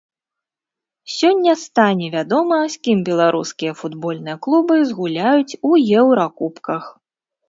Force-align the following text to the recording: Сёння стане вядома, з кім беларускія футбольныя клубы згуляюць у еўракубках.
Сёння 1.15 1.51
стане 1.63 2.07
вядома, 2.15 2.57
з 2.75 2.79
кім 2.87 3.03
беларускія 3.09 3.73
футбольныя 3.81 4.37
клубы 4.47 4.79
згуляюць 4.93 5.57
у 5.71 5.75
еўракубках. 6.05 6.83